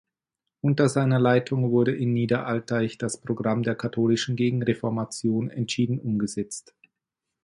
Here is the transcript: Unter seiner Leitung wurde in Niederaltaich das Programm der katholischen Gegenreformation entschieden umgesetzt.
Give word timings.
Unter 0.61 0.89
seiner 0.89 1.19
Leitung 1.19 1.69
wurde 1.69 1.95
in 1.95 2.11
Niederaltaich 2.13 2.97
das 2.97 3.21
Programm 3.21 3.61
der 3.61 3.75
katholischen 3.75 4.35
Gegenreformation 4.35 5.51
entschieden 5.51 5.99
umgesetzt. 5.99 6.73